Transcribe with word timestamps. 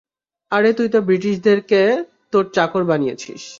আরে 0.51 0.69
তুই 0.73 0.87
তো 0.89 0.99
ব্রিটিশদের 1.01 1.59
কে, 1.61 1.83
তোর 2.31 2.45
চাকর 2.53 2.83
বানিয়েছিস। 2.83 3.43